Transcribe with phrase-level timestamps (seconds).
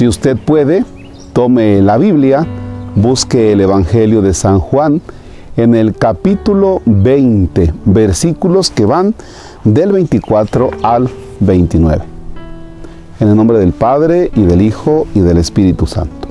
[0.00, 0.86] Si usted puede,
[1.34, 2.46] tome la Biblia,
[2.94, 5.02] busque el Evangelio de San Juan
[5.58, 9.14] en el capítulo 20, versículos que van
[9.62, 11.10] del 24 al
[11.40, 12.02] 29.
[13.20, 16.28] En el nombre del Padre y del Hijo y del Espíritu Santo.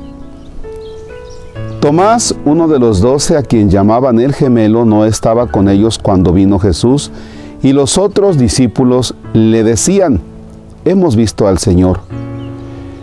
[1.80, 6.34] Tomás, uno de los doce a quien llamaban el gemelo, no estaba con ellos cuando
[6.34, 7.12] vino Jesús
[7.62, 10.22] y los otros discípulos le decían,
[10.86, 12.00] hemos visto al Señor.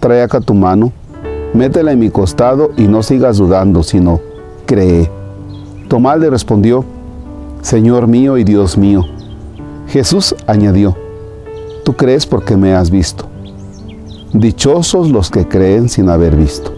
[0.00, 0.92] trae acá tu mano,
[1.52, 4.20] métela en mi costado y no sigas dudando, sino
[4.66, 5.10] cree.
[5.88, 6.84] Tomás le respondió,
[7.60, 9.04] Señor mío y Dios mío.
[9.88, 10.96] Jesús añadió,
[11.84, 13.26] tú crees porque me has visto.
[14.32, 16.72] Dichosos los que creen sin haber visto.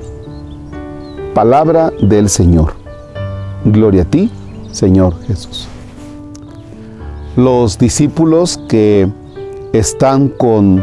[1.34, 2.74] Palabra del Señor.
[3.64, 4.30] Gloria a ti,
[4.72, 5.68] Señor Jesús.
[7.36, 9.08] Los discípulos que
[9.72, 10.82] están con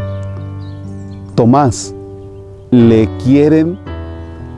[1.35, 1.93] Tomás
[2.71, 3.77] le quieren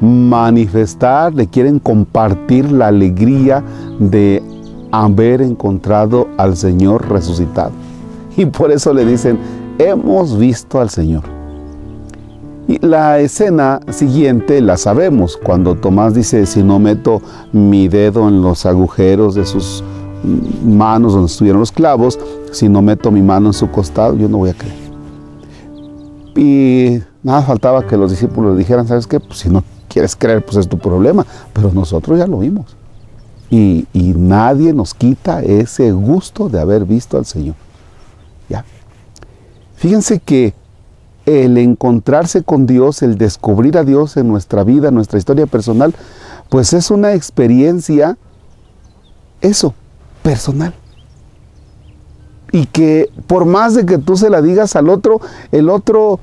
[0.01, 3.63] manifestar, le quieren compartir la alegría
[3.99, 4.41] de
[4.91, 7.71] haber encontrado al Señor resucitado.
[8.35, 9.37] Y por eso le dicen,
[9.77, 11.23] hemos visto al Señor.
[12.67, 18.41] Y la escena siguiente la sabemos, cuando Tomás dice, si no meto mi dedo en
[18.41, 19.83] los agujeros de sus
[20.65, 22.19] manos donde estuvieron los clavos,
[22.51, 24.81] si no meto mi mano en su costado, yo no voy a creer.
[26.35, 29.19] Y nada faltaba que los discípulos dijeran, ¿sabes qué?
[29.19, 32.75] Pues si no quieres creer, pues es tu problema, pero nosotros ya lo vimos.
[33.49, 37.55] Y, y nadie nos quita ese gusto de haber visto al Señor.
[38.47, 38.63] ¿Ya?
[39.75, 40.53] Fíjense que
[41.25, 45.93] el encontrarse con Dios, el descubrir a Dios en nuestra vida, en nuestra historia personal,
[46.49, 48.17] pues es una experiencia,
[49.41, 49.73] eso,
[50.23, 50.73] personal.
[52.51, 56.19] Y que por más de que tú se la digas al otro, el otro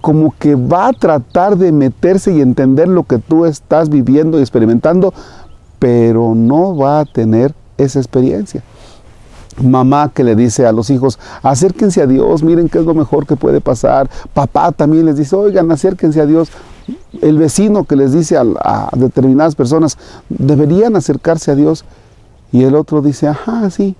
[0.00, 4.42] como que va a tratar de meterse y entender lo que tú estás viviendo y
[4.42, 5.12] experimentando,
[5.78, 8.62] pero no va a tener esa experiencia
[9.62, 13.26] mamá que le dice a los hijos, acérquense a Dios, miren qué es lo mejor
[13.26, 14.08] que puede pasar.
[14.34, 16.50] Papá también les dice, oigan, acérquense a Dios.
[17.20, 19.98] El vecino que les dice a, determinadas personas,
[20.28, 21.84] deberían acercarse a Dios.
[22.52, 23.96] Y el otro dice, ajá, sí.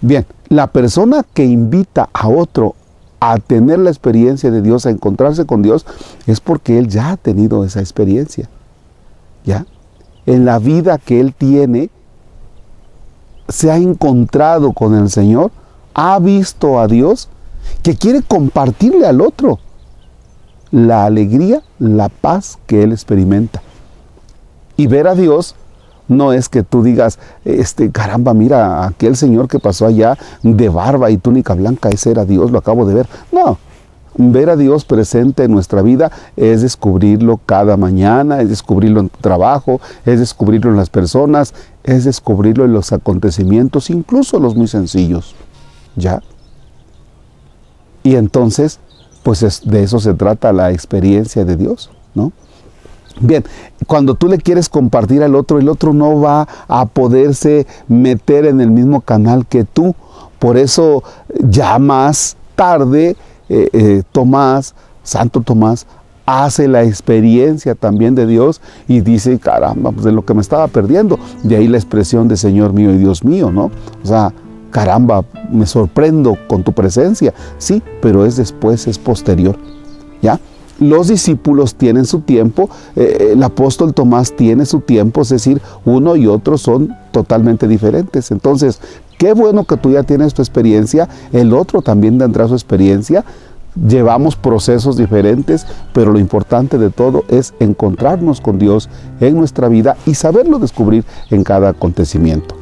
[0.00, 2.74] Bien, la persona que invita a otro
[3.20, 5.86] a tener la experiencia de Dios, a encontrarse con Dios,
[6.26, 8.48] es porque él ya ha tenido esa experiencia.
[9.44, 9.66] ¿Ya?
[10.26, 11.90] En la vida que él tiene,
[13.48, 15.50] se ha encontrado con el Señor,
[15.94, 17.28] ha visto a Dios,
[17.82, 19.58] que quiere compartirle al otro
[20.70, 23.62] la alegría, la paz que él experimenta.
[24.76, 25.54] Y ver a Dios
[26.10, 31.10] no es que tú digas, este, caramba, mira, aquel señor que pasó allá de barba
[31.10, 33.06] y túnica blanca, ese era Dios, lo acabo de ver.
[33.30, 33.58] No,
[34.16, 39.20] ver a Dios presente en nuestra vida es descubrirlo cada mañana, es descubrirlo en tu
[39.20, 41.54] trabajo, es descubrirlo en las personas,
[41.84, 45.36] es descubrirlo en los acontecimientos, incluso los muy sencillos.
[45.94, 46.22] ¿Ya?
[48.02, 48.80] Y entonces,
[49.22, 52.32] pues de eso se trata la experiencia de Dios, ¿no?
[53.20, 53.44] Bien,
[53.86, 58.60] cuando tú le quieres compartir al otro, el otro no va a poderse meter en
[58.60, 59.94] el mismo canal que tú.
[60.38, 61.02] Por eso
[61.38, 63.16] ya más tarde
[63.50, 65.86] eh, eh, Tomás, Santo Tomás,
[66.24, 70.68] hace la experiencia también de Dios y dice, caramba, pues de lo que me estaba
[70.68, 71.18] perdiendo.
[71.42, 73.70] De ahí la expresión de Señor mío y Dios mío, ¿no?
[74.02, 74.32] O sea,
[74.70, 77.34] caramba, me sorprendo con tu presencia.
[77.58, 79.58] Sí, pero es después, es posterior.
[80.22, 80.38] ¿Ya?
[80.80, 86.16] Los discípulos tienen su tiempo, eh, el apóstol Tomás tiene su tiempo, es decir, uno
[86.16, 88.30] y otro son totalmente diferentes.
[88.30, 88.80] Entonces,
[89.18, 93.26] qué bueno que tú ya tienes tu experiencia, el otro también tendrá su experiencia,
[93.86, 98.88] llevamos procesos diferentes, pero lo importante de todo es encontrarnos con Dios
[99.20, 102.54] en nuestra vida y saberlo descubrir en cada acontecimiento.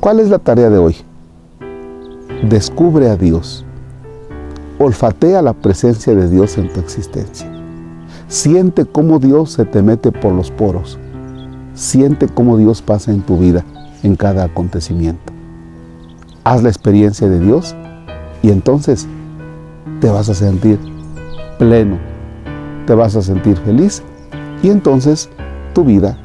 [0.00, 0.96] ¿Cuál es la tarea de hoy?
[2.48, 3.64] Descubre a Dios.
[4.82, 7.46] Olfatea la presencia de Dios en tu existencia.
[8.28, 10.98] Siente cómo Dios se te mete por los poros.
[11.74, 13.62] Siente cómo Dios pasa en tu vida
[14.02, 15.34] en cada acontecimiento.
[16.44, 17.76] Haz la experiencia de Dios
[18.40, 19.06] y entonces
[20.00, 20.78] te vas a sentir
[21.58, 21.98] pleno,
[22.86, 24.02] te vas a sentir feliz
[24.62, 25.28] y entonces
[25.74, 26.16] tu vida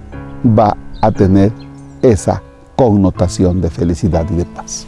[0.57, 1.51] va a tener
[2.01, 2.41] esa
[2.77, 4.87] connotación de felicidad y de paz.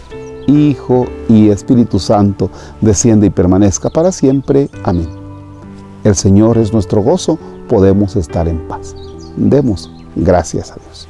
[0.47, 2.49] Hijo y Espíritu Santo,
[2.81, 4.69] desciende y permanezca para siempre.
[4.83, 5.07] Amén.
[6.03, 8.95] El Señor es nuestro gozo, podemos estar en paz.
[9.35, 11.07] Demos gracias a Dios.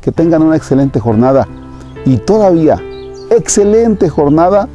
[0.00, 1.46] Que tengan una excelente jornada
[2.04, 2.80] y todavía
[3.30, 4.68] excelente jornada,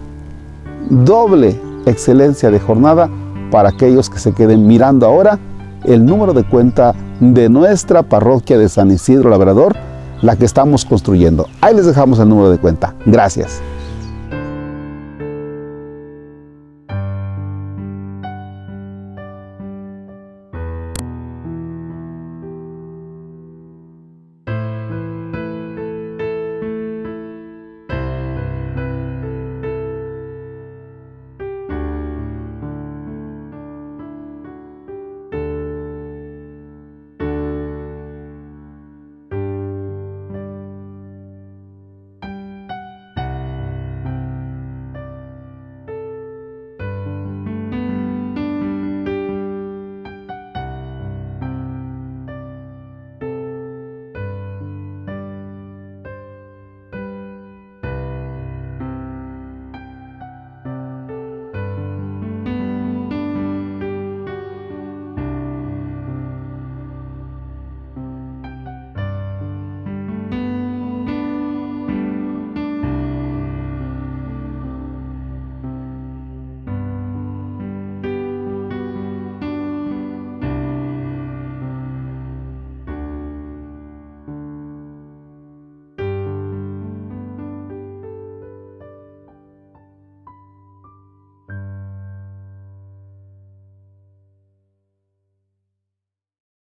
[0.89, 3.09] doble excelencia de jornada
[3.51, 5.39] para aquellos que se queden mirando ahora
[5.83, 9.75] el número de cuenta de nuestra parroquia de San Isidro Labrador,
[10.21, 11.47] la que estamos construyendo.
[11.61, 12.95] Ahí les dejamos el número de cuenta.
[13.05, 13.61] Gracias.